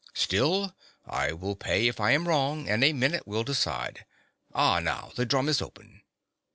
[0.15, 0.73] Still,
[1.05, 4.07] I will pay if I am wrong, and a minute will decide.
[4.31, 6.01] * Ah, now the drum is open."